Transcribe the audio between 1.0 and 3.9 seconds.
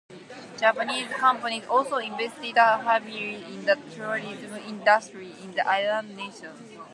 companies also invested heavily in the